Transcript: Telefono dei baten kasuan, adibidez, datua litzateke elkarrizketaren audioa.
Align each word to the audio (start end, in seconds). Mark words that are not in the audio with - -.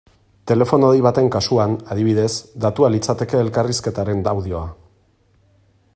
Telefono 0.51 0.87
dei 0.93 1.03
baten 1.07 1.29
kasuan, 1.35 1.75
adibidez, 1.95 2.31
datua 2.65 2.91
litzateke 2.95 3.41
elkarrizketaren 3.45 4.25
audioa. 4.33 4.67